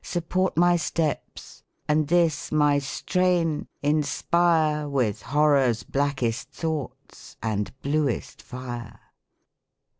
[0.03, 8.99] Support my steps, and this, my strain, inspire With Horror's blackest thoughts and bluest fire